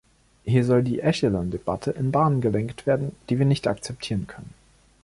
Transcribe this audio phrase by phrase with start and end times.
[0.45, 4.51] Hier soll die Echelon-Debatte in Bahnen gelenkt werden, die wir nicht akzeptieren können.